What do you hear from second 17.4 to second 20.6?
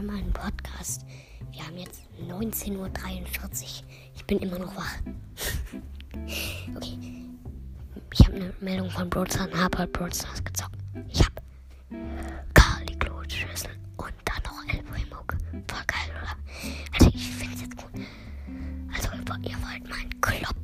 es jetzt gut. Also ihr wollt meinen Klopp